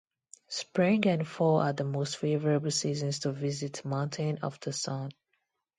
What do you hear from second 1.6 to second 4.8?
the most favorable seasons to visit Mountain of the